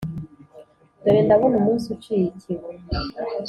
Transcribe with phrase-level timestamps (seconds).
[1.03, 2.67] dore ndabona umunsi uciye ikibu